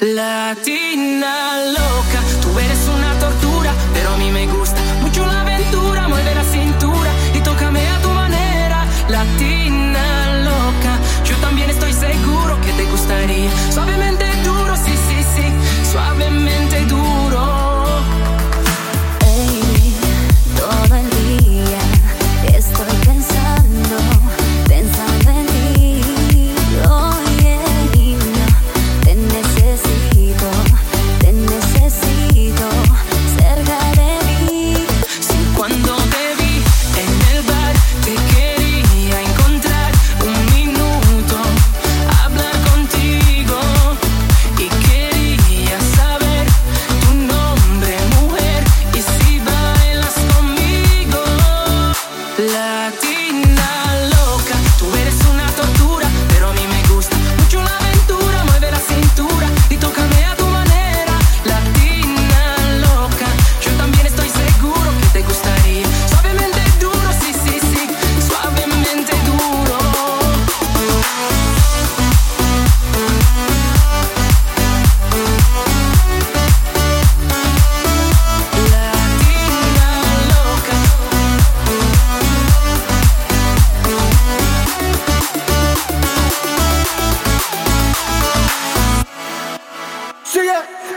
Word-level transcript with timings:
Latina 0.00 1.56
loca, 1.72 2.22
tú 2.40 2.56
eres 2.56 2.86
una 2.86 3.18
tortura, 3.18 3.57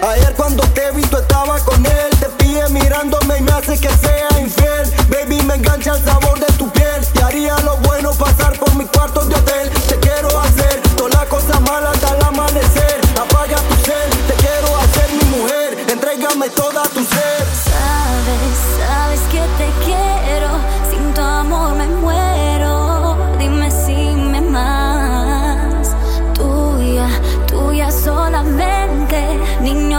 Ayer 0.00 0.32
cuando 0.34 0.62
te 0.74 0.90
vi 0.92 1.02
tú 1.02 1.16
estaba 1.16 1.58
con 1.60 1.84
él. 1.84 2.10
Te 2.20 2.26
pide 2.42 2.68
mirándome 2.68 3.38
y 3.38 3.42
me 3.42 3.52
hace 3.52 3.78
que 3.78 3.88
sea 3.88 4.28
infiel. 4.40 4.90
Baby 5.08 5.42
me 5.42 5.54
engancha 5.54 5.92
el 5.92 6.04
sabor 6.04 6.38
de 6.38 6.46
tu 6.56 6.70
piel. 6.70 7.06
Te 7.12 7.22
haría 7.22 7.56
lo 7.60 7.76
bueno 7.78 8.12
pasar 8.12 8.58
por 8.58 8.74
mis 8.76 8.88
cuartos 8.88 9.28
de 9.28 9.34
hotel. 9.34 9.70
Te 9.88 9.98
quiero 9.98 10.28
hacer 10.40 10.80
todas 10.96 11.14
las 11.14 11.26
cosas 11.26 11.60
malas 11.62 12.02
hasta 12.02 12.28
amanecer. 12.28 13.00
Apaga 13.20 13.56
tu 13.56 13.74
cel, 13.84 14.10
te 14.28 14.34
quiero 14.34 14.76
hacer 14.76 15.10
mi 15.12 15.36
mujer. 15.36 15.90
Entrégame 15.90 16.48
toda 16.50 16.82
tu 16.84 17.04
ser 17.04 17.37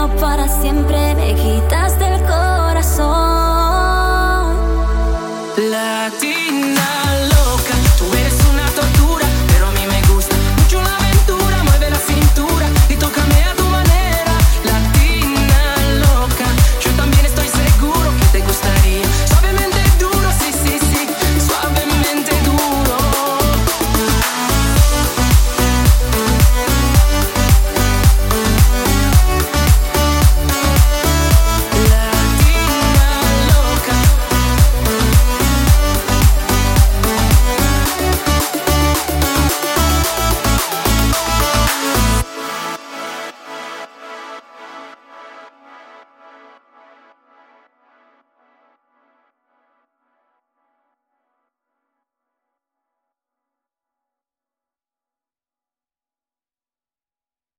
para 0.07 0.47
siempre 0.47 1.13
me 1.15 1.33
quitas 1.35 1.78